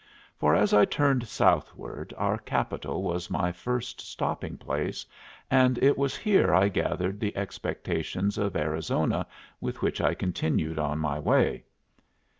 For 0.35 0.55
as 0.55 0.73
I 0.73 0.85
turned 0.85 1.27
southward 1.27 2.11
our 2.17 2.39
capital 2.39 3.03
was 3.03 3.29
my 3.29 3.51
first 3.51 4.01
stopping 4.01 4.57
place, 4.57 5.05
and 5.51 5.77
it 5.77 5.95
was 5.95 6.17
here 6.17 6.55
I 6.55 6.69
gathered 6.69 7.19
the 7.19 7.37
expectations 7.37 8.39
of 8.39 8.55
Arizona 8.55 9.27
with 9.59 9.83
which 9.83 10.01
I 10.01 10.15
continued 10.15 10.79
on 10.79 10.97
my 10.97 11.19
way. 11.19 11.65